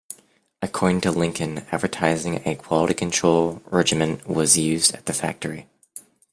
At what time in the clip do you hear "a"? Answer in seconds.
2.43-2.55